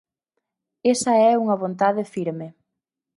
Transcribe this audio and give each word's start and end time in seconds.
Esa 0.93 1.11
é 1.29 1.31
unha 1.43 1.59
vontade 1.63 2.01
firme. 2.13 2.47